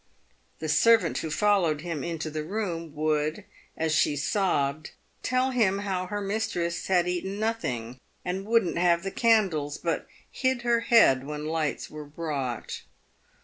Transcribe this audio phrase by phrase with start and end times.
[0.57, 3.43] The servant who followed him into the room would,
[3.77, 4.89] as she sobbed,
[5.21, 10.63] tell him how her mistress had eaten nothing, and wouldn't have the candles, but hid
[10.63, 12.81] her head when lights were brought.